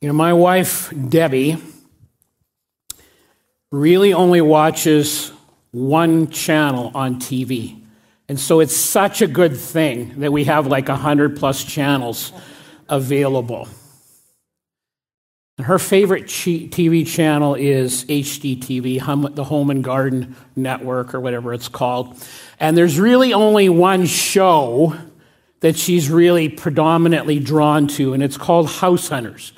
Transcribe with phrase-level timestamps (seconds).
[0.00, 1.58] You know, my wife, Debbie,
[3.70, 5.30] really only watches
[5.72, 7.82] one channel on TV.
[8.26, 12.32] And so it's such a good thing that we have like 100 plus channels
[12.88, 13.68] available.
[15.58, 22.16] Her favorite TV channel is HGTV, the Home and Garden Network, or whatever it's called.
[22.58, 24.96] And there's really only one show
[25.60, 29.52] that she's really predominantly drawn to, and it's called House Hunters.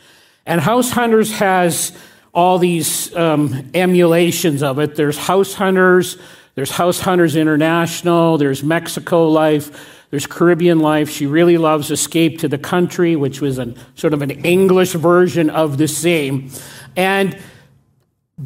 [0.47, 1.97] And House Hunters has
[2.35, 4.97] all these um, emulations of it.
[4.97, 6.19] There's House Hunters,
[6.55, 11.11] there's House Hunters International, there's Mexico Life, there's Caribbean Life.
[11.11, 15.49] She really loves Escape to the Country, which was a sort of an English version
[15.51, 16.51] of the same.
[16.97, 17.39] And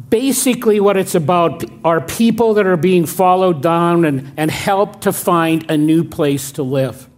[0.09, 5.13] basically, what it's about are people that are being followed down and, and helped to
[5.13, 7.09] find a new place to live.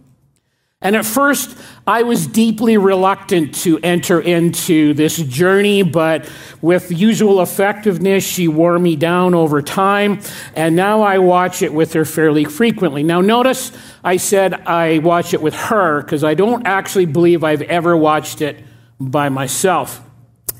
[0.82, 6.26] And at first, I was deeply reluctant to enter into this journey, but
[6.62, 10.20] with usual effectiveness, she wore me down over time,
[10.56, 13.02] and now I watch it with her fairly frequently.
[13.02, 13.72] Now, notice
[14.02, 18.40] I said I watch it with her because I don't actually believe I've ever watched
[18.40, 18.64] it
[18.98, 20.00] by myself.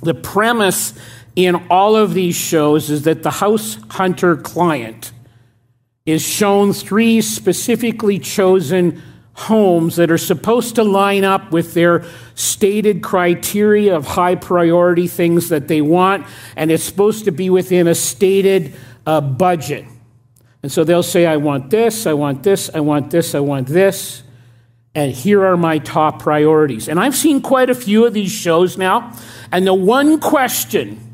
[0.02, 0.92] The premise
[1.34, 5.12] in all of these shows is that the house hunter client
[6.04, 9.00] is shown three specifically chosen
[9.40, 15.48] homes that are supposed to line up with their stated criteria of high priority things
[15.48, 18.74] that they want, and it's supposed to be within a stated
[19.06, 19.84] uh, budget.
[20.62, 23.66] And so they'll say, I want this, I want this, I want this, I want
[23.66, 24.22] this,
[24.94, 26.88] and here are my top priorities.
[26.88, 29.16] And I've seen quite a few of these shows now,
[29.50, 31.09] and the one question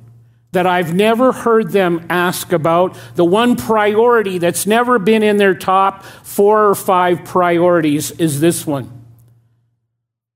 [0.57, 5.55] that I've never heard them ask about, the one priority that's never been in their
[5.55, 8.91] top four or five priorities is this one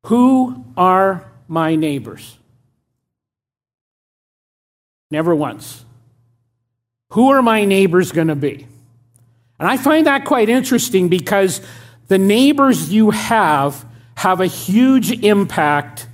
[0.09, 2.37] Who are my neighbors?
[5.11, 5.87] Never once.
[7.13, 8.67] Who are my neighbors going to be?
[9.59, 11.63] And I find that quite interesting because
[12.09, 16.07] the neighbors you have have a huge impact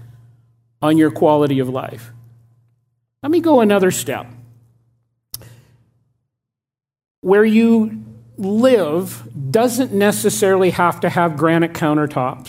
[0.81, 2.13] on your quality of life.
[3.27, 4.29] Let me go another step.
[7.23, 8.05] Where you
[8.39, 12.49] live doesn't necessarily have to have granite countertops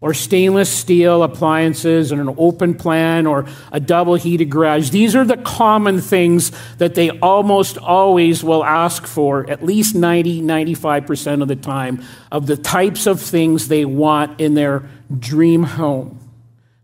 [0.00, 4.90] or stainless steel appliances and an open plan or a double heated garage.
[4.90, 10.42] These are the common things that they almost always will ask for, at least 90,
[10.42, 14.82] 95% of the time, of the types of things they want in their
[15.16, 16.18] dream home.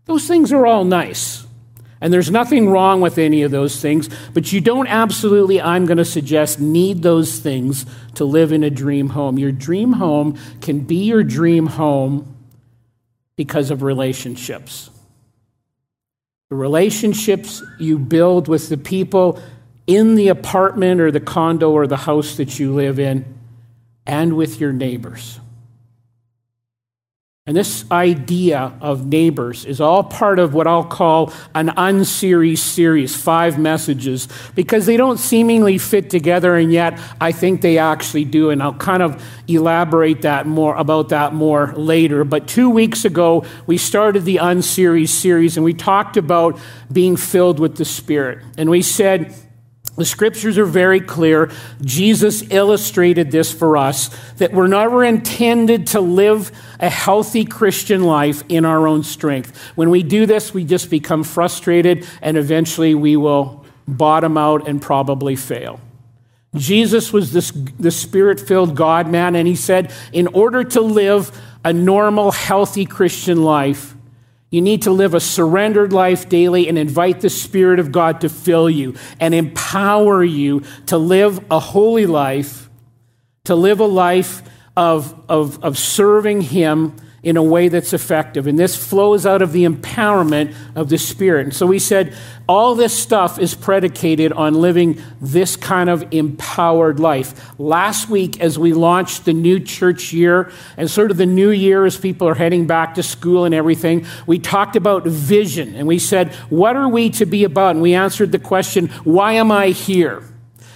[0.05, 1.45] Those things are all nice.
[2.03, 5.99] And there's nothing wrong with any of those things, but you don't absolutely, I'm going
[5.99, 9.39] to suggest, need those things to live in a dream home.
[9.39, 12.35] Your dream home can be your dream home
[13.37, 14.89] because of relationships.
[16.49, 19.41] The relationships you build with the people
[19.87, 23.23] in the apartment or the condo or the house that you live in,
[24.05, 25.39] and with your neighbors.
[27.45, 33.21] And this idea of neighbors is all part of what I'll call an unseries series,
[33.21, 38.49] five messages, because they don't seemingly fit together, and yet I think they actually do.
[38.49, 42.23] And I'll kind of elaborate that more about that more later.
[42.23, 46.57] But two weeks ago, we started the unseries series, and we talked about
[46.93, 48.41] being filled with the Spirit.
[48.57, 49.35] And we said,
[49.95, 51.51] the scriptures are very clear.
[51.81, 56.51] Jesus illustrated this for us that we're never intended to live
[56.83, 59.57] a healthy Christian life in our own strength.
[59.75, 64.81] When we do this, we just become frustrated and eventually we will bottom out and
[64.81, 65.79] probably fail.
[66.55, 71.31] Jesus was this, the spirit filled God man, and he said, in order to live
[71.63, 73.95] a normal, healthy Christian life,
[74.49, 78.29] you need to live a surrendered life daily and invite the Spirit of God to
[78.29, 82.69] fill you and empower you to live a holy life,
[83.45, 84.43] to live a life
[84.75, 88.47] of, of, of serving Him in a way that's effective.
[88.47, 91.45] And this flows out of the empowerment of the Spirit.
[91.45, 92.13] And so we said
[92.49, 97.57] all this stuff is predicated on living this kind of empowered life.
[97.57, 101.85] Last week, as we launched the new church year and sort of the new year
[101.85, 105.75] as people are heading back to school and everything, we talked about vision.
[105.75, 107.71] And we said, what are we to be about?
[107.71, 110.23] And we answered the question, why am I here?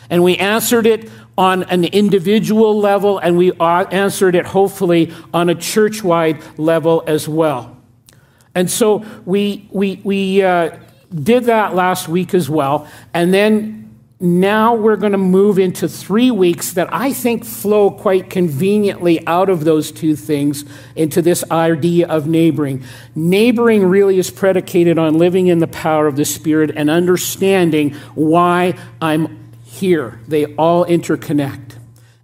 [0.10, 5.56] And we answered it on an individual level, and we answered it hopefully on a
[5.56, 7.78] church wide level as well.
[8.56, 10.78] And so we, we, we uh,
[11.14, 12.88] did that last week as well.
[13.14, 13.78] And then
[14.20, 19.48] now we're going to move into three weeks that I think flow quite conveniently out
[19.48, 22.84] of those two things into this idea of neighboring.
[23.14, 28.74] Neighboring really is predicated on living in the power of the Spirit and understanding why
[29.00, 29.47] I'm
[29.78, 30.20] here.
[30.28, 31.78] They all interconnect.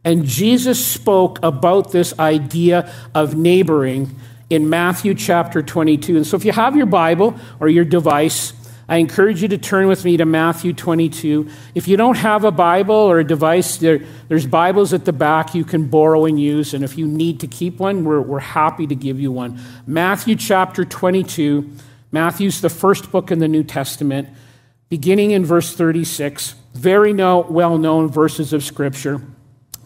[0.03, 4.15] And Jesus spoke about this idea of neighboring
[4.50, 6.17] in Matthew chapter 22.
[6.17, 8.53] And so if you have your Bible or your device,
[8.88, 11.50] I encourage you to turn with me to Matthew 22.
[11.73, 15.55] If you don't have a Bible or a device, there, there's Bibles at the back
[15.55, 16.73] you can borrow and use.
[16.73, 19.59] And if you need to keep one, we're, we're happy to give you one.
[19.88, 21.71] Matthew chapter 22.
[22.11, 24.29] Matthew's the first book in the New Testament,
[24.93, 26.53] beginning in verse 36.
[26.75, 29.19] Very well known verses of Scripture.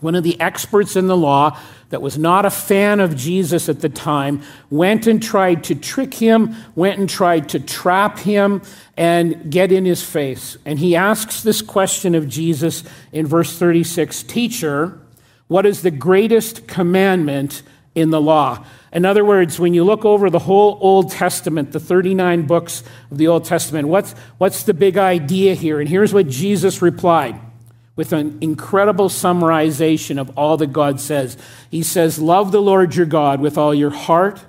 [0.01, 1.57] One of the experts in the law
[1.91, 6.13] that was not a fan of Jesus at the time went and tried to trick
[6.15, 8.61] him, went and tried to trap him
[8.97, 10.57] and get in his face.
[10.65, 12.83] And he asks this question of Jesus
[13.13, 14.99] in verse 36 Teacher,
[15.47, 17.61] what is the greatest commandment
[17.97, 18.63] in the law?
[18.93, 23.17] In other words, when you look over the whole Old Testament, the 39 books of
[23.17, 25.79] the Old Testament, what's, what's the big idea here?
[25.79, 27.39] And here's what Jesus replied
[27.95, 31.35] with an incredible summarization of all that God says.
[31.69, 34.45] He says, Love the Lord your God with all your heart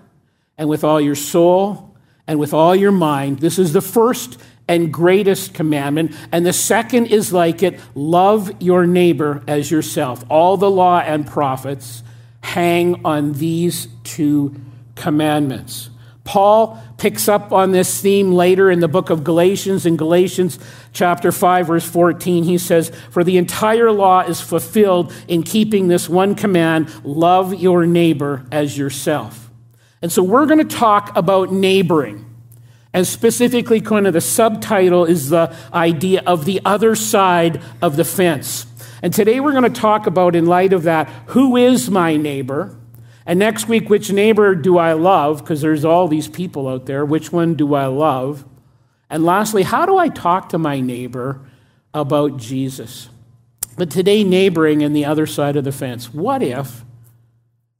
[0.59, 1.97] and with all your soul
[2.27, 3.41] and with all your mind.
[3.41, 6.15] This is the first and greatest commandment.
[6.31, 10.23] And the second is like it love your neighbor as yourself.
[10.29, 12.03] All the law and prophets
[12.41, 14.55] hang on these two
[14.95, 15.91] commandments.
[16.29, 19.87] Paul picks up on this theme later in the book of Galatians.
[19.87, 20.59] In Galatians
[20.93, 26.07] chapter 5, verse 14, he says, For the entire law is fulfilled in keeping this
[26.07, 29.51] one command love your neighbor as yourself.
[30.03, 32.27] And so we're going to talk about neighboring.
[32.93, 38.05] And specifically, kind of the subtitle is the idea of the other side of the
[38.05, 38.67] fence.
[39.03, 42.77] And today we're going to talk about, in light of that, who is my neighbor?
[43.25, 45.43] And next week, which neighbor do I love?
[45.43, 47.05] Because there's all these people out there.
[47.05, 48.45] Which one do I love?
[49.11, 51.41] And lastly, how do I talk to my neighbor
[51.95, 53.09] about Jesus?
[53.77, 56.13] But today, neighboring and the other side of the fence.
[56.13, 56.85] What if,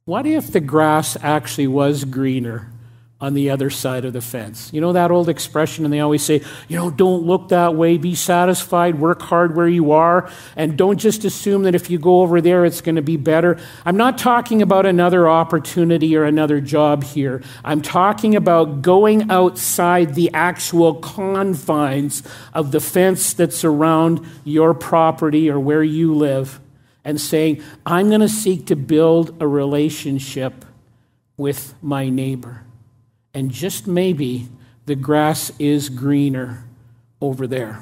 [0.05, 2.71] what if the grass actually was greener
[3.21, 4.69] on the other side of the fence.
[4.71, 7.97] You know that old expression, and they always say, you know, don't look that way,
[7.97, 12.21] be satisfied, work hard where you are, and don't just assume that if you go
[12.21, 13.59] over there, it's going to be better.
[13.85, 17.43] I'm not talking about another opportunity or another job here.
[17.61, 22.23] I'm talking about going outside the actual confines
[22.53, 26.61] of the fence that's around your property or where you live
[27.03, 30.63] and saying, I'm going to seek to build a relationship
[31.35, 32.63] with my neighbor
[33.33, 34.47] and just maybe
[34.85, 36.63] the grass is greener
[37.21, 37.81] over there.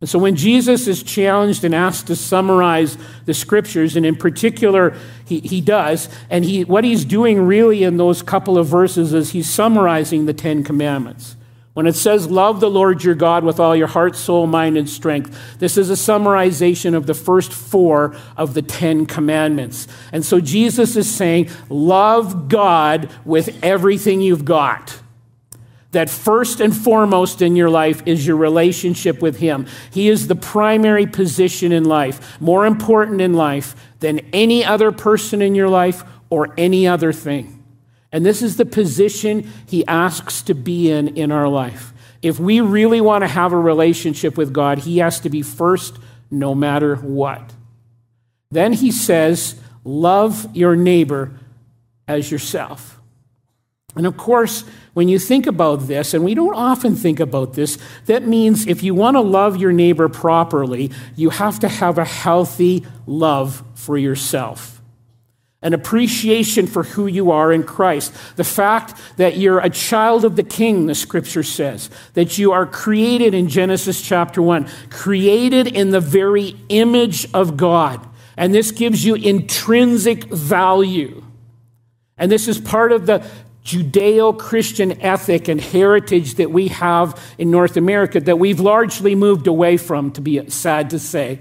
[0.00, 4.96] And so when Jesus is challenged and asked to summarize the scriptures, and in particular,
[5.24, 9.30] he, he does, and he, what he's doing really in those couple of verses is
[9.30, 11.34] he's summarizing the Ten Commandments.
[11.78, 14.90] When it says, Love the Lord your God with all your heart, soul, mind, and
[14.90, 19.86] strength, this is a summarization of the first four of the Ten Commandments.
[20.10, 24.98] And so Jesus is saying, Love God with everything you've got.
[25.92, 29.68] That first and foremost in your life is your relationship with Him.
[29.92, 35.40] He is the primary position in life, more important in life than any other person
[35.40, 37.57] in your life or any other thing.
[38.12, 41.92] And this is the position he asks to be in in our life.
[42.22, 45.98] If we really want to have a relationship with God, he has to be first
[46.30, 47.52] no matter what.
[48.50, 51.38] Then he says, Love your neighbor
[52.06, 53.00] as yourself.
[53.96, 57.78] And of course, when you think about this, and we don't often think about this,
[58.06, 62.04] that means if you want to love your neighbor properly, you have to have a
[62.04, 64.77] healthy love for yourself
[65.60, 68.14] an appreciation for who you are in Christ.
[68.36, 72.64] The fact that you're a child of the King, the scripture says, that you are
[72.64, 78.06] created in Genesis chapter 1, created in the very image of God.
[78.36, 81.24] And this gives you intrinsic value.
[82.16, 83.28] And this is part of the
[83.64, 89.48] Judeo Christian ethic and heritage that we have in North America that we've largely moved
[89.48, 91.40] away from, to be sad to say.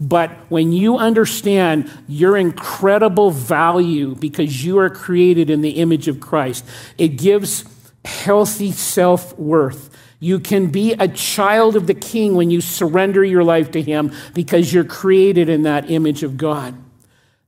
[0.00, 6.18] But when you understand your incredible value because you are created in the image of
[6.18, 6.64] Christ,
[6.98, 7.64] it gives
[8.04, 9.90] healthy self worth.
[10.18, 14.12] You can be a child of the King when you surrender your life to Him
[14.34, 16.76] because you're created in that image of God.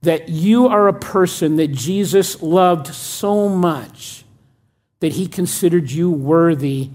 [0.03, 4.25] That you are a person that Jesus loved so much
[5.01, 6.91] that He considered you worthy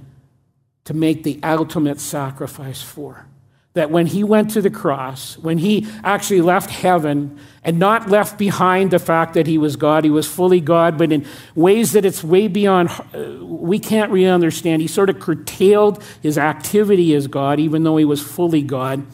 [0.85, 3.25] to make the ultimate sacrifice for
[3.73, 8.37] that when he went to the cross, when he actually left heaven and not left
[8.37, 12.03] behind the fact that he was God, he was fully God, but in ways that
[12.03, 14.81] it's way beyond, uh, we can't really understand.
[14.81, 19.05] He sort of curtailed his activity as God, even though he was fully God.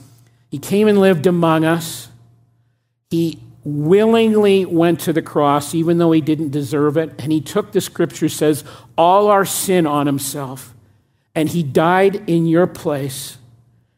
[0.49, 2.07] He came and lived among us.
[3.09, 7.13] He willingly went to the cross, even though he didn't deserve it.
[7.19, 8.63] And he took, the scripture says,
[8.97, 10.73] all our sin on himself.
[11.33, 13.37] And he died in your place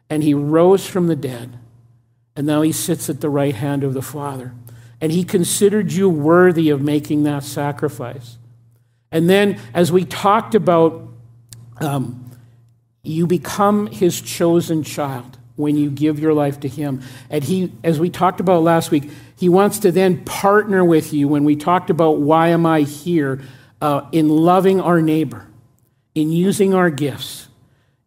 [0.09, 1.57] and he rose from the dead,
[2.35, 4.53] and now he sits at the right hand of the Father.
[4.99, 8.37] And he considered you worthy of making that sacrifice.
[9.11, 11.07] And then, as we talked about,
[11.79, 12.31] um,
[13.03, 17.01] you become his chosen child when you give your life to him.
[17.29, 21.27] And he, as we talked about last week, he wants to then partner with you
[21.27, 23.41] when we talked about why am I here
[23.81, 25.47] uh, in loving our neighbor,
[26.15, 27.46] in using our gifts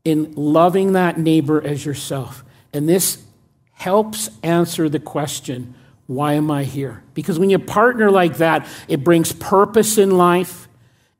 [0.04, 2.44] in loving that neighbor as yourself.
[2.72, 3.22] And this
[3.72, 5.74] helps answer the question
[6.06, 7.04] why am I here?
[7.14, 10.68] Because when you partner like that, it brings purpose in life,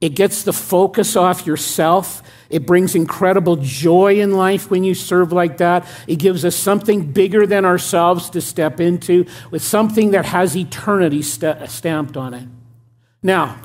[0.01, 2.23] it gets the focus off yourself.
[2.49, 5.87] It brings incredible joy in life when you serve like that.
[6.09, 11.23] It gives us something bigger than ourselves to step into with something that has eternity
[11.23, 12.49] st- stamped on it.
[13.23, 13.61] Now,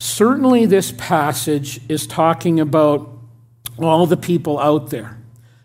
[0.00, 3.15] certainly this passage is talking about
[3.78, 5.18] all the people out there.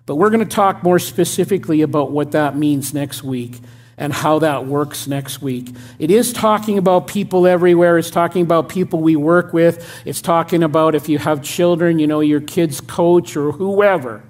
[0.05, 3.59] But we're going to talk more specifically about what that means next week
[3.97, 5.69] and how that works next week.
[5.99, 7.97] It is talking about people everywhere.
[7.97, 9.87] It's talking about people we work with.
[10.05, 14.23] It's talking about if you have children, you know, your kid's coach or whoever.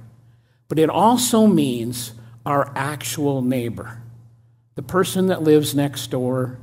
[0.68, 2.14] But it also means
[2.46, 4.02] our actual neighbor,
[4.76, 6.60] the person that lives next door,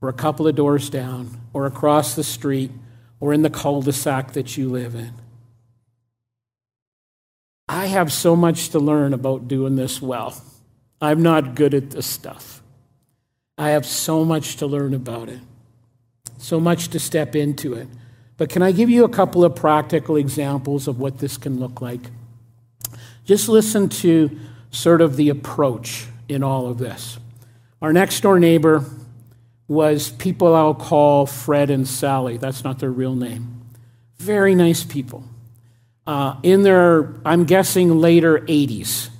[0.00, 2.70] or a couple of doors down, or across the street,
[3.18, 5.12] or in the cul de sac that you live in.
[7.72, 10.34] I have so much to learn about doing this well.
[11.00, 12.64] I'm not good at this stuff.
[13.56, 15.38] I have so much to learn about it,
[16.36, 17.86] so much to step into it.
[18.36, 21.80] But can I give you a couple of practical examples of what this can look
[21.80, 22.00] like?
[23.24, 24.36] Just listen to
[24.72, 27.20] sort of the approach in all of this.
[27.80, 28.84] Our next door neighbor
[29.68, 32.36] was people I'll call Fred and Sally.
[32.36, 33.62] That's not their real name.
[34.18, 35.29] Very nice people
[36.10, 39.10] uh, in their, I'm guessing, later 80s,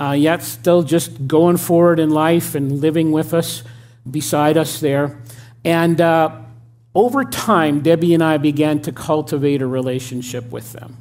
[0.00, 3.64] uh, yet still just going forward in life and living with us,
[4.08, 5.20] beside us there.
[5.64, 6.40] And uh,
[6.94, 10.98] over time, Debbie and I began to cultivate a relationship with them.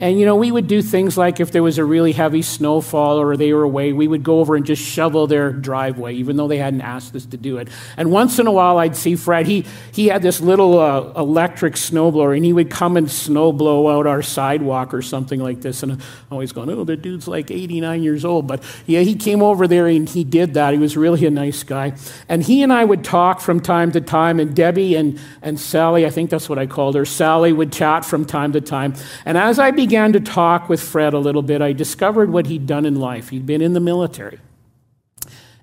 [0.00, 3.18] And, you know, we would do things like if there was a really heavy snowfall
[3.18, 6.46] or they were away, we would go over and just shovel their driveway, even though
[6.46, 7.66] they hadn't asked us to do it.
[7.96, 9.46] And once in a while, I'd see Fred.
[9.46, 13.88] He, he had this little uh, electric snowblower, and he would come and snow blow
[13.88, 15.82] out our sidewalk or something like this.
[15.82, 16.00] And I'm
[16.30, 18.46] always going, oh, the dude's like 89 years old.
[18.46, 20.74] But yeah, he came over there and he did that.
[20.74, 21.94] He was really a nice guy.
[22.28, 26.06] And he and I would talk from time to time, and Debbie and, and Sally,
[26.06, 28.94] I think that's what I called her, Sally would chat from time to time.
[29.24, 32.66] And as I began to talk with Fred a little bit, I discovered what he'd
[32.66, 33.30] done in life.
[33.30, 34.38] He'd been in the military,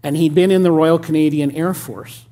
[0.01, 2.25] and he'd been in the Royal Canadian Air Force.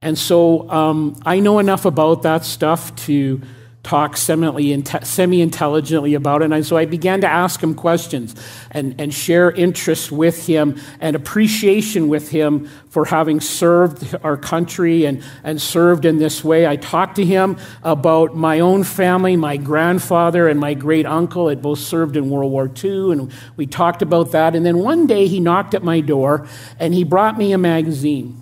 [0.00, 3.42] And so um, I know enough about that stuff to
[3.82, 6.52] talk semi intelligently about it.
[6.52, 8.34] And so I began to ask him questions
[8.70, 15.04] and, and share interest with him and appreciation with him for having served our country
[15.04, 16.66] and, and served in this way.
[16.66, 19.36] I talked to him about my own family.
[19.36, 23.66] My grandfather and my great uncle had both served in World War II, and we
[23.66, 24.54] talked about that.
[24.54, 26.46] And then one day he knocked at my door
[26.78, 28.36] and he brought me a magazine.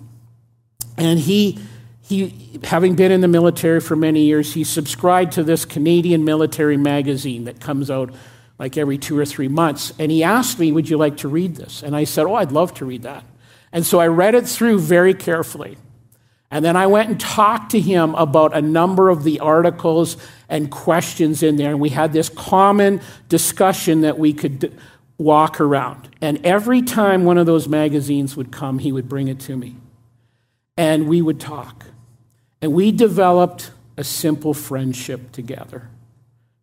[0.97, 1.59] And he
[2.07, 2.33] he,
[2.63, 7.43] having been in the military for many years, he subscribed to this Canadian military magazine
[7.45, 8.13] that comes out
[8.57, 9.91] like every two or three months.
[9.99, 11.83] And he asked me, Would you like to read this?
[11.83, 13.25] And I said, Oh, I'd love to read that.
[13.73, 15.77] And so I read it through very carefully.
[16.49, 20.15] And then I went and talked to him about a number of the articles
[20.47, 21.71] and questions in there.
[21.71, 24.73] And we had this common discussion that we could
[25.17, 26.07] walk around.
[26.21, 29.75] And every time one of those magazines would come, he would bring it to me.
[30.77, 31.87] And we would talk.
[32.61, 35.89] And we developed a simple friendship together.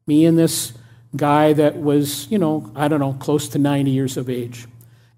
[0.07, 0.73] Me and this
[1.17, 4.67] guy that was, you know, I don't know, close to 90 years of age.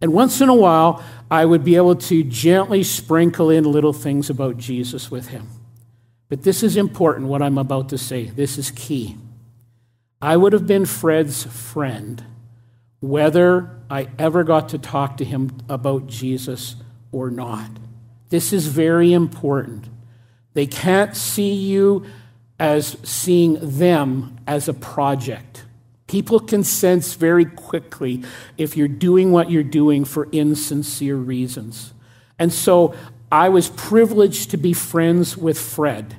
[0.01, 4.29] And once in a while, I would be able to gently sprinkle in little things
[4.29, 5.49] about Jesus with him.
[6.29, 8.25] But this is important, what I'm about to say.
[8.25, 9.17] This is key.
[10.21, 12.25] I would have been Fred's friend
[13.01, 16.77] whether I ever got to talk to him about Jesus
[17.13, 17.71] or not.
[18.31, 19.89] This is very important.
[20.57, 22.07] They can't see you
[22.59, 25.67] as seeing them as a project.
[26.07, 28.23] People can sense very quickly
[28.57, 31.93] if you're doing what you're doing for insincere reasons.
[32.39, 32.95] And so
[33.31, 36.17] I was privileged to be friends with Fred.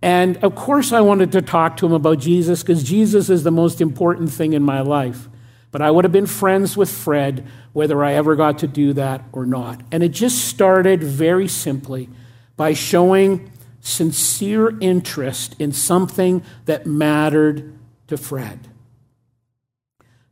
[0.00, 3.50] And of course, I wanted to talk to him about Jesus because Jesus is the
[3.50, 5.28] most important thing in my life.
[5.72, 9.24] But I would have been friends with Fred whether I ever got to do that
[9.32, 9.80] or not.
[9.90, 12.08] And it just started very simply
[12.56, 18.68] by showing sincere interest in something that mattered to Fred.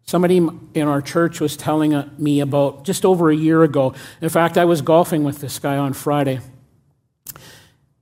[0.02, 3.94] Somebody in our church was telling uh, me about just over a year ago.
[4.22, 6.40] In fact, I was golfing with this guy on Friday.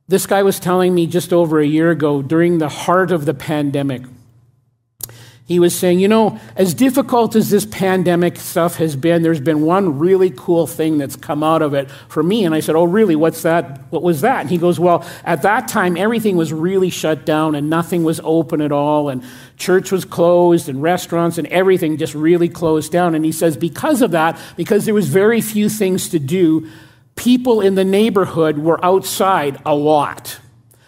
[0.06, 3.34] This guy was telling me just over a year ago during the heart of the
[3.34, 4.02] pandemic
[5.46, 9.62] he was saying, you know, as difficult as this pandemic stuff has been, there's been
[9.62, 12.44] one really cool thing that's come out of it for me.
[12.44, 13.14] And I said, oh, really?
[13.14, 13.80] What's that?
[13.90, 14.40] What was that?
[14.40, 18.20] And he goes, well, at that time, everything was really shut down and nothing was
[18.24, 19.08] open at all.
[19.08, 19.22] And
[19.56, 23.14] church was closed and restaurants and everything just really closed down.
[23.14, 26.68] And he says, because of that, because there was very few things to do,
[27.14, 30.40] people in the neighborhood were outside a lot.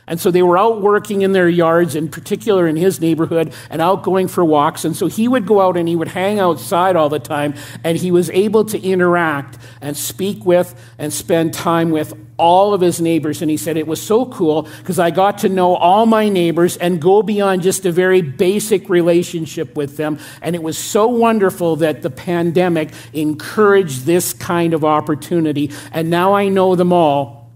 [0.09, 3.81] And so they were out working in their yards, in particular in his neighborhood, and
[3.81, 4.85] out going for walks.
[4.85, 7.97] And so he would go out and he would hang outside all the time, and
[7.97, 13.01] he was able to interact and speak with and spend time with all of his
[13.01, 13.43] neighbors.
[13.43, 16.77] And he said it was so cool because I got to know all my neighbors
[16.77, 20.19] and go beyond just a very basic relationship with them.
[20.41, 25.71] And it was so wonderful that the pandemic encouraged this kind of opportunity.
[25.93, 27.53] And now I know them all,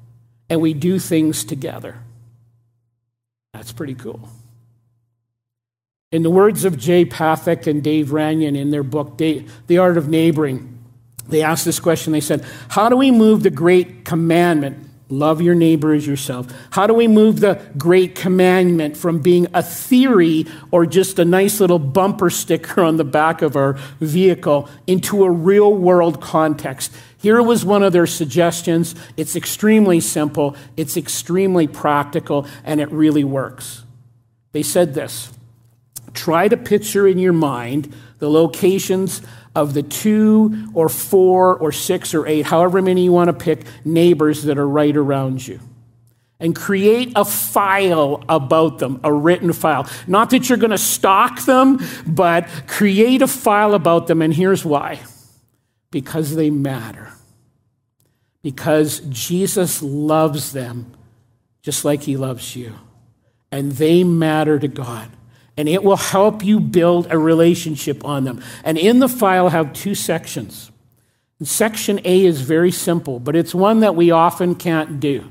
[0.50, 1.97] and we do things together.
[3.62, 4.28] That's pretty cool.
[6.11, 10.09] In the words of Jay Pathak and Dave Runyon in their book, The Art of
[10.09, 10.81] Neighboring,
[11.28, 12.12] they asked this question.
[12.12, 16.49] They said, How do we move the great commandment, love your neighbor as yourself?
[16.71, 21.61] How do we move the great commandment from being a theory or just a nice
[21.61, 26.92] little bumper sticker on the back of our vehicle into a real world context?
[27.22, 28.96] Here was one of their suggestions.
[29.16, 33.84] It's extremely simple, it's extremely practical, and it really works.
[34.50, 35.32] They said this
[36.12, 39.22] try to picture in your mind the locations
[39.54, 43.64] of the two or four or six or eight, however many you want to pick,
[43.85, 45.61] neighbors that are right around you.
[46.40, 49.88] And create a file about them, a written file.
[50.08, 54.22] Not that you're going to stalk them, but create a file about them.
[54.22, 54.98] And here's why
[55.92, 57.12] because they matter.
[58.42, 60.92] Because Jesus loves them
[61.62, 62.74] just like he loves you.
[63.52, 65.09] And they matter to God.
[65.57, 68.42] And it will help you build a relationship on them.
[68.64, 70.72] And in the file, I have two sections.
[71.38, 75.31] And section A is very simple, but it's one that we often can't do.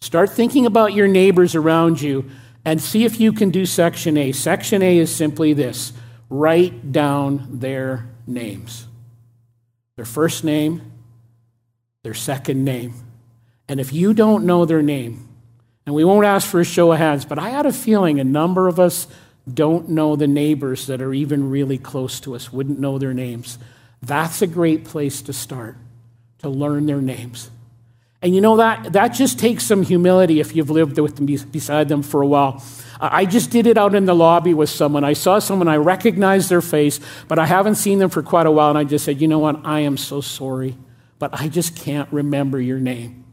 [0.00, 2.28] Start thinking about your neighbors around you
[2.64, 4.32] and see if you can do section A.
[4.32, 5.92] Section A is simply this
[6.28, 8.86] write down their names
[9.96, 10.92] their first name,
[12.02, 12.94] their second name.
[13.68, 15.28] And if you don't know their name,
[15.86, 18.24] and we won't ask for a show of hands, but I had a feeling a
[18.24, 19.08] number of us
[19.52, 23.58] don't know the neighbors that are even really close to us, wouldn't know their names.
[24.02, 25.76] That's a great place to start,
[26.38, 27.50] to learn their names.
[28.26, 31.88] And you know that that just takes some humility if you've lived with them beside
[31.88, 32.60] them for a while.
[33.00, 35.04] I just did it out in the lobby with someone.
[35.04, 38.50] I saw someone, I recognized their face, but I haven't seen them for quite a
[38.50, 38.70] while.
[38.70, 39.64] And I just said, You know what?
[39.64, 40.76] I am so sorry,
[41.20, 43.24] but I just can't remember your name.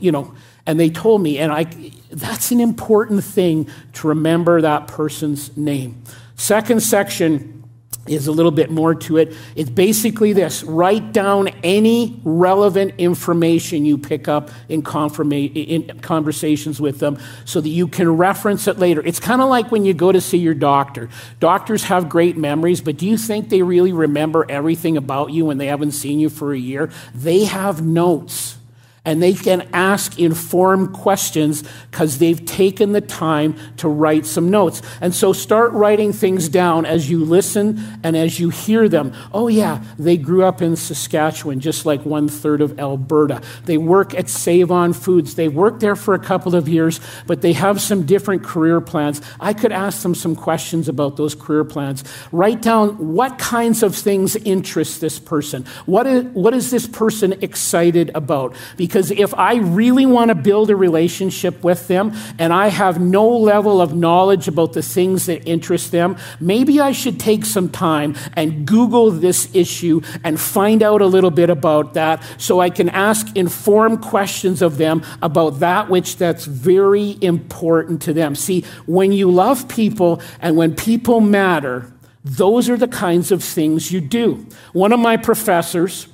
[0.00, 0.34] You know,
[0.66, 1.62] and they told me, and I,
[2.10, 6.02] that's an important thing to remember that person's name.
[6.34, 7.61] Second section
[8.06, 9.34] is a little bit more to it.
[9.54, 16.80] It's basically this write down any relevant information you pick up in, confirma- in conversations
[16.80, 19.02] with them so that you can reference it later.
[19.04, 21.10] It's kind of like when you go to see your doctor.
[21.38, 25.58] Doctors have great memories, but do you think they really remember everything about you when
[25.58, 26.90] they haven't seen you for a year?
[27.14, 28.56] They have notes
[29.04, 34.80] and they can ask informed questions because they've taken the time to write some notes.
[35.00, 39.12] And so start writing things down as you listen and as you hear them.
[39.32, 43.42] Oh, yeah, they grew up in Saskatchewan, just like one third of Alberta.
[43.64, 45.34] They work at Save On Foods.
[45.34, 49.20] They worked there for a couple of years, but they have some different career plans.
[49.40, 52.04] I could ask them some questions about those career plans.
[52.30, 55.64] Write down what kinds of things interest this person.
[55.86, 58.54] What is, what is this person excited about?
[58.76, 63.00] Because because if I really want to build a relationship with them and I have
[63.00, 67.70] no level of knowledge about the things that interest them, maybe I should take some
[67.70, 72.68] time and Google this issue and find out a little bit about that so I
[72.68, 78.34] can ask informed questions of them about that which that's very important to them.
[78.34, 81.90] See, when you love people and when people matter,
[82.24, 84.46] Those are the kinds of things you do.
[84.72, 86.06] One of my professors,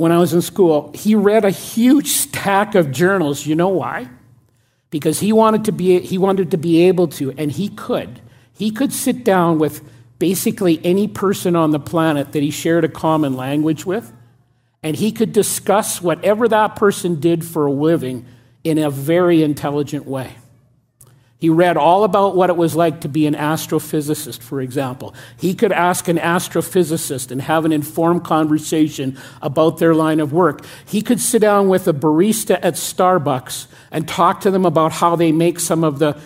[0.00, 3.44] when I was in school, he read a huge stack of journals.
[3.44, 4.08] You know why?
[4.88, 8.22] Because he wanted to be, he wanted to be able to, and he could.
[8.54, 9.86] He could sit down with
[10.18, 14.10] basically any person on the planet that he shared a common language with,
[14.82, 18.24] and he could discuss whatever that person did for a living
[18.64, 20.32] in a very intelligent way.
[21.40, 25.14] He read all about what it was like to be an astrophysicist, for example.
[25.38, 30.66] He could ask an astrophysicist and have an informed conversation about their line of work.
[30.84, 35.16] He could sit down with a barista at Starbucks and talk to them about how
[35.16, 36.20] they make some of the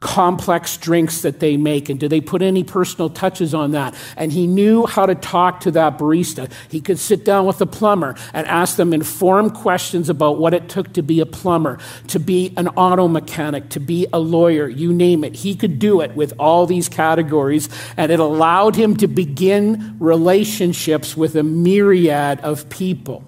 [0.00, 3.94] complex drinks that they make and do they put any personal touches on that?
[4.16, 6.52] And he knew how to talk to that barista.
[6.70, 10.68] He could sit down with a plumber and ask them informed questions about what it
[10.68, 11.78] took to be a plumber
[12.08, 15.34] to be an auto mechanic to be a lawyer you name it.
[15.34, 21.16] He could do it with all these categories and it allowed him to begin relationships
[21.16, 23.24] with a myriad of people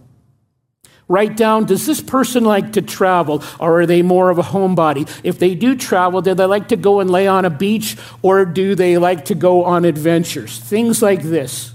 [1.08, 5.08] Write down, does this person like to travel or are they more of a homebody?
[5.24, 8.44] If they do travel, do they like to go and lay on a beach or
[8.44, 10.58] do they like to go on adventures?
[10.58, 11.72] Things like this.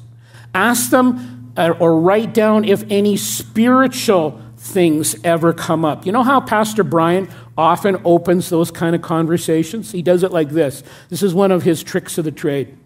[0.53, 6.05] Ask them uh, or write down if any spiritual things ever come up.
[6.05, 9.91] You know how Pastor Brian often opens those kind of conversations?
[9.91, 10.83] He does it like this.
[11.09, 12.77] This is one of his tricks of the trade.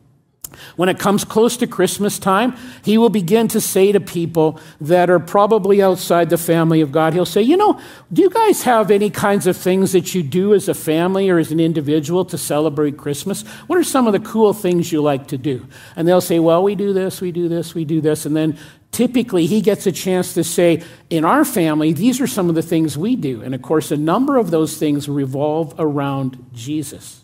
[0.75, 5.09] When it comes close to Christmas time, he will begin to say to people that
[5.09, 7.79] are probably outside the family of God, he'll say, You know,
[8.11, 11.37] do you guys have any kinds of things that you do as a family or
[11.37, 13.43] as an individual to celebrate Christmas?
[13.67, 15.67] What are some of the cool things you like to do?
[15.95, 18.25] And they'll say, Well, we do this, we do this, we do this.
[18.25, 18.57] And then
[18.91, 22.61] typically he gets a chance to say, In our family, these are some of the
[22.61, 23.41] things we do.
[23.41, 27.23] And of course, a number of those things revolve around Jesus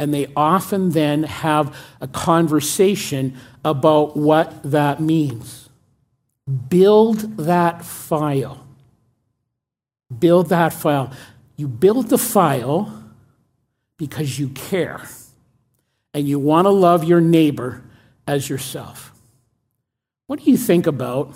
[0.00, 5.68] and they often then have a conversation about what that means.
[6.70, 8.66] Build that file.
[10.18, 11.12] Build that file.
[11.56, 13.04] You build the file
[13.98, 15.02] because you care
[16.14, 17.82] and you want to love your neighbor
[18.26, 19.12] as yourself.
[20.28, 21.34] What do you think about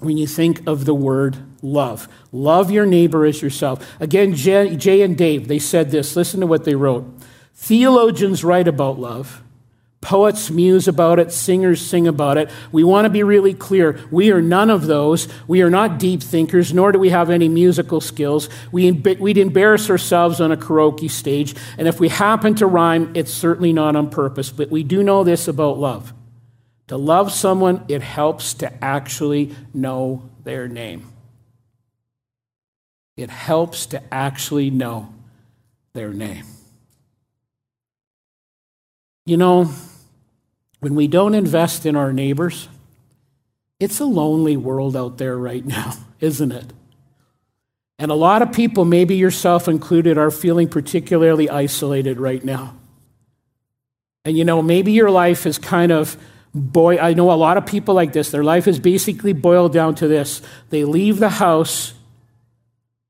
[0.00, 2.08] when you think of the word love?
[2.32, 3.88] Love your neighbor as yourself.
[4.00, 6.16] Again, Jay, and Dave, they said this.
[6.16, 7.06] Listen to what they wrote.
[7.54, 9.42] Theologians write about love.
[10.00, 12.50] Poets muse about it, singers sing about it.
[12.70, 13.98] We want to be really clear.
[14.10, 15.28] We are none of those.
[15.48, 18.50] We are not deep thinkers, nor do we have any musical skills.
[18.70, 23.32] We, we'd embarrass ourselves on a karaoke stage, and if we happen to rhyme, it's
[23.32, 24.50] certainly not on purpose.
[24.50, 26.12] But we do know this about love.
[26.88, 31.10] To love someone, it helps to actually know their name.
[33.16, 35.14] It helps to actually know
[35.94, 36.44] their name.
[39.26, 39.70] You know,
[40.80, 42.68] when we don't invest in our neighbors,
[43.80, 46.72] it's a lonely world out there right now, isn't it?
[47.98, 52.76] And a lot of people, maybe yourself included, are feeling particularly isolated right now.
[54.24, 56.16] And you know, maybe your life is kind of
[56.54, 58.30] boy, I know a lot of people like this.
[58.30, 60.40] Their life is basically boiled down to this.
[60.70, 61.94] They leave the house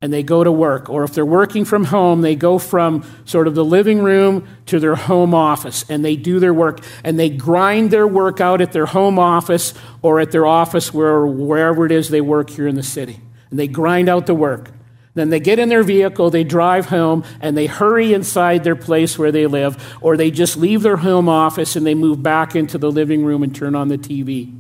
[0.05, 0.91] and they go to work.
[0.91, 4.79] Or if they're working from home, they go from sort of the living room to
[4.79, 8.73] their home office and they do their work and they grind their work out at
[8.73, 12.75] their home office or at their office where, wherever it is they work here in
[12.75, 13.19] the city.
[13.49, 14.73] And they grind out the work.
[15.15, 19.19] Then they get in their vehicle, they drive home, and they hurry inside their place
[19.19, 22.77] where they live, or they just leave their home office and they move back into
[22.77, 24.55] the living room and turn on the TV.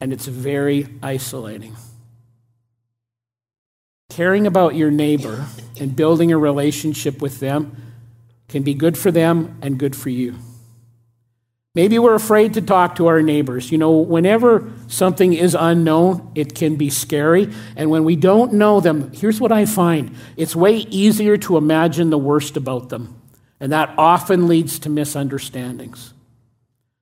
[0.00, 1.76] And it's very isolating.
[4.20, 5.46] Caring about your neighbor
[5.80, 7.74] and building a relationship with them
[8.48, 10.34] can be good for them and good for you.
[11.74, 13.72] Maybe we're afraid to talk to our neighbors.
[13.72, 17.50] You know, whenever something is unknown, it can be scary.
[17.76, 22.10] And when we don't know them, here's what I find it's way easier to imagine
[22.10, 23.18] the worst about them.
[23.58, 26.12] And that often leads to misunderstandings.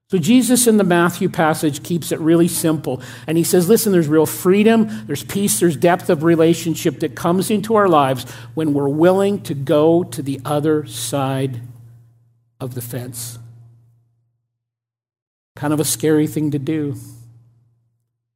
[0.09, 2.99] So, Jesus in the Matthew passage keeps it really simple.
[3.27, 7.51] And he says, listen, there's real freedom, there's peace, there's depth of relationship that comes
[7.51, 11.61] into our lives when we're willing to go to the other side
[12.59, 13.37] of the fence.
[15.55, 16.95] Kind of a scary thing to do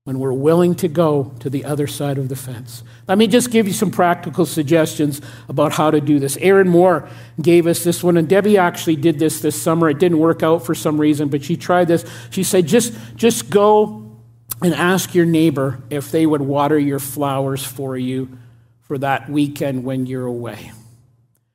[0.05, 2.83] when we're willing to go to the other side of the fence.
[3.07, 6.35] Let me just give you some practical suggestions about how to do this.
[6.41, 7.07] Aaron Moore
[7.41, 9.89] gave us this one, and Debbie actually did this this summer.
[9.89, 12.05] It didn't work out for some reason, but she tried this.
[12.31, 14.19] She said, just, just go
[14.61, 18.37] and ask your neighbor if they would water your flowers for you
[18.81, 20.73] for that weekend when you're away.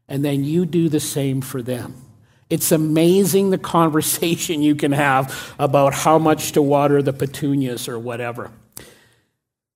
[0.09, 2.08] And then you do the same for them.
[2.51, 7.99] It's amazing the conversation you can have about how much to water the petunias or
[7.99, 8.51] whatever.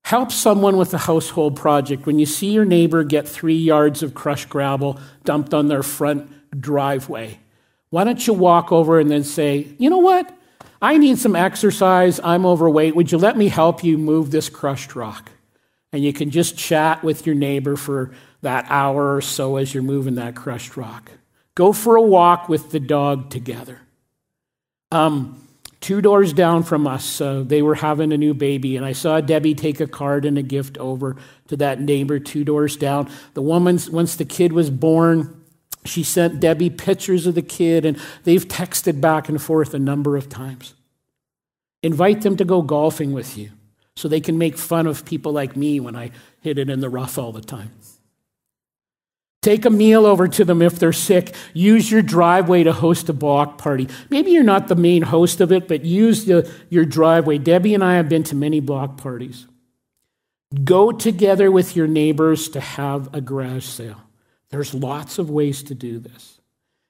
[0.05, 2.07] Help someone with a household project.
[2.07, 6.61] When you see your neighbor get three yards of crushed gravel dumped on their front
[6.61, 7.39] driveway,
[7.91, 10.35] why don't you walk over and then say, you know what?
[10.81, 12.21] I need some exercise.
[12.25, 12.97] I'm overweight.
[12.97, 15.31] Would you let me help you move this crushed rock?
[15.93, 19.83] And you can just chat with your neighbor for that hour or so as you're
[19.83, 21.11] moving that crushed rock.
[21.55, 23.81] Go for a walk with the dog together.
[24.91, 25.47] Um,
[25.81, 29.21] two doors down from us, uh, they were having a new baby, and I saw
[29.21, 31.17] Debbie take a card and a gift over
[31.49, 33.11] to that neighbor two doors down.
[33.35, 35.43] The woman, once the kid was born,
[35.85, 40.17] she sent Debbie pictures of the kid, and they've texted back and forth a number
[40.17, 40.75] of times.
[41.83, 43.51] Invite them to go golfing with you
[43.97, 46.89] so they can make fun of people like me when I hit it in the
[46.89, 47.73] rough all the time.
[49.43, 51.35] Take a meal over to them if they're sick.
[51.53, 53.89] Use your driveway to host a block party.
[54.09, 57.39] Maybe you're not the main host of it, but use the, your driveway.
[57.39, 59.49] Debbie and I have been to many block parties.
[60.63, 64.01] Go together with your neighbors to have a garage sale.
[64.51, 66.39] There's lots of ways to do this.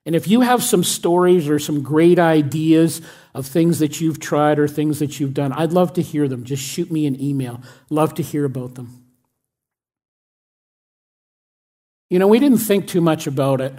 [0.05, 3.01] And if you have some stories or some great ideas
[3.35, 6.45] of things that you've tried or things that you've done, I'd love to hear them.
[6.45, 7.63] Just shoot me an email.
[7.89, 9.02] Love to hear about them.
[12.13, 13.73] You know, we didn't think too much about it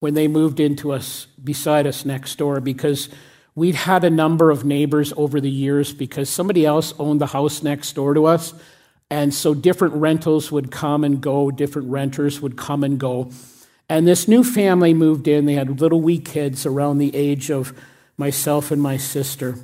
[0.00, 3.08] when they moved into us beside us next door because
[3.54, 7.62] we'd had a number of neighbors over the years because somebody else owned the house
[7.62, 8.52] next door to us.
[9.10, 13.30] And so different rentals would come and go, different renters would come and go.
[13.88, 15.44] And this new family moved in.
[15.44, 17.78] They had little wee kids around the age of
[18.18, 19.54] myself and my sister.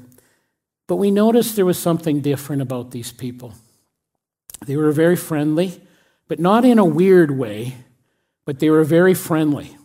[0.87, 3.55] But we noticed there was something different about these people.
[4.65, 5.83] They were very friendly
[6.29, 7.77] but not in a weird way,
[8.45, 9.77] but they were very friendly.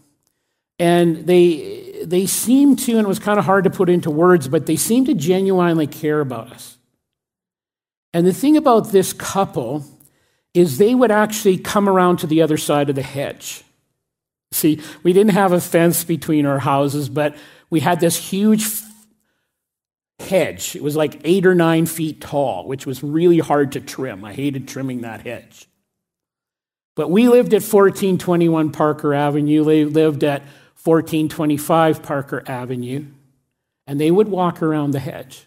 [0.77, 4.47] And they, they seemed to, and it was kind of hard to put into words,
[4.47, 6.77] but they seemed to genuinely care about us.
[8.13, 9.85] And the thing about this couple
[10.53, 13.63] is they would actually come around to the other side of the hedge.
[14.51, 17.35] See, we didn't have a fence between our houses, but
[17.71, 18.65] we had this huge
[20.19, 20.75] hedge.
[20.75, 24.23] It was like eight or nine feet tall, which was really hard to trim.
[24.23, 25.67] I hated trimming that hedge.
[26.95, 29.63] But we lived at 1421 Parker Avenue.
[29.63, 30.41] They lived at
[30.83, 33.05] 1425 Parker Avenue.
[33.87, 35.45] And they would walk around the hedge.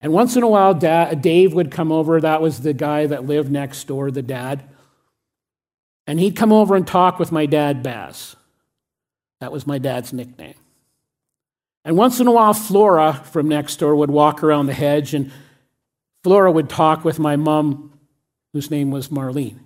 [0.00, 2.20] And once in a while, Dave would come over.
[2.20, 4.64] That was the guy that lived next door, the dad.
[6.06, 8.34] And he'd come over and talk with my dad, Baz.
[9.40, 10.54] That was my dad's nickname.
[11.84, 15.32] And once in a while, Flora from next door would walk around the hedge, and
[16.24, 17.92] Flora would talk with my mom,
[18.52, 19.58] whose name was Marlene.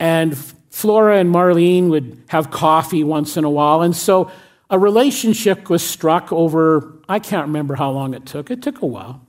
[0.00, 0.36] And
[0.70, 3.82] Flora and Marlene would have coffee once in a while.
[3.82, 4.30] And so
[4.70, 8.50] a relationship was struck over, I can't remember how long it took.
[8.50, 9.26] It took a while.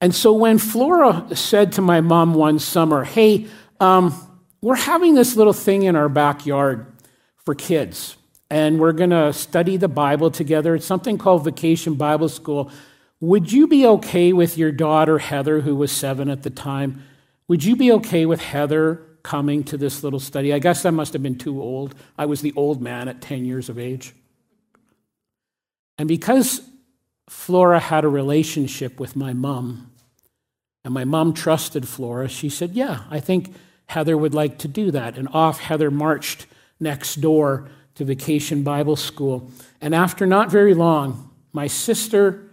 [0.00, 3.46] And so when Flora said to my mom one summer, Hey,
[3.80, 4.14] um,
[4.60, 6.86] we're having this little thing in our backyard
[7.44, 8.16] for kids,
[8.50, 10.74] and we're going to study the Bible together.
[10.74, 12.70] It's something called Vacation Bible School.
[13.20, 17.02] Would you be okay with your daughter, Heather, who was seven at the time?
[17.48, 20.52] Would you be okay with Heather coming to this little study?
[20.52, 21.94] I guess I must have been too old.
[22.18, 24.14] I was the old man at 10 years of age.
[25.98, 26.60] And because
[27.28, 29.92] Flora had a relationship with my mom,
[30.84, 33.54] and my mom trusted Flora, she said, Yeah, I think
[33.86, 35.16] Heather would like to do that.
[35.18, 36.46] And off Heather marched
[36.78, 39.50] next door to Vacation Bible School.
[39.80, 42.50] And after not very long, my sister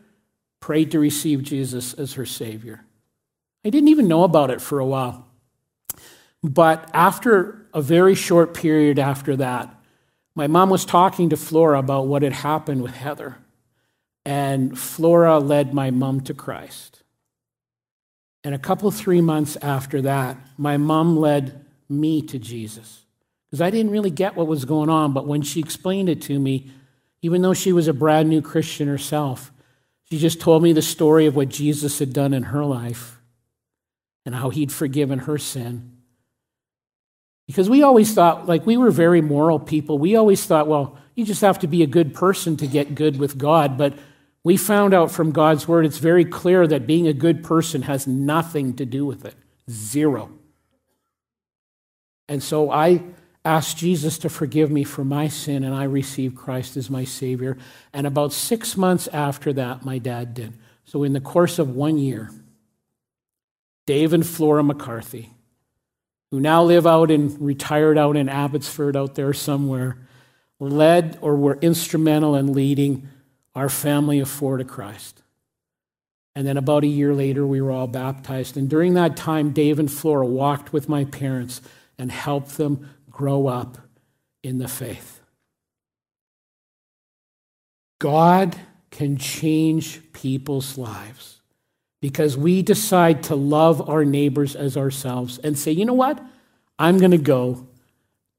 [0.59, 2.85] prayed to receive Jesus as her Savior.
[3.65, 5.27] I didn't even know about it for a while.
[6.43, 9.73] But after a very short period after that,
[10.35, 13.37] my mom was talking to Flora about what had happened with Heather.
[14.25, 17.03] And Flora led my mom to Christ.
[18.43, 23.05] And a couple, three months after that, my mom led me to Jesus.
[23.49, 26.39] Because I didn't really get what was going on, but when she explained it to
[26.39, 26.71] me,
[27.21, 29.51] even though she was a brand new Christian herself,
[30.09, 33.19] she just told me the story of what Jesus had done in her life
[34.25, 35.91] and how he'd forgiven her sin.
[37.47, 39.97] Because we always thought, like, we were very moral people.
[39.97, 43.19] We always thought, well, you just have to be a good person to get good
[43.19, 43.77] with God.
[43.77, 43.93] But
[44.43, 48.07] we found out from God's word, it's very clear that being a good person has
[48.07, 49.35] nothing to do with it
[49.69, 50.31] zero.
[52.27, 53.03] And so I
[53.45, 57.57] asked Jesus to forgive me for my sin, and I received Christ as my Savior.
[57.91, 60.53] And about six months after that, my dad did.
[60.85, 62.29] So, in the course of one year,
[63.85, 65.31] Dave and Flora McCarthy,
[66.31, 69.97] who now live out in, retired out in Abbotsford out there somewhere,
[70.59, 73.09] led or were instrumental in leading
[73.55, 75.21] our family of four to Christ.
[76.35, 78.57] And then about a year later, we were all baptized.
[78.57, 81.61] And during that time, Dave and Flora walked with my parents
[81.97, 83.77] and helped them grow up
[84.41, 85.21] in the faith.
[87.99, 88.55] God
[88.89, 91.32] can change people's lives
[92.03, 96.21] because we decide to love our neighbors as ourselves and say, you know what?
[96.77, 97.65] I'm going to go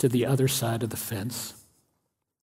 [0.01, 1.54] to the other side of the fence.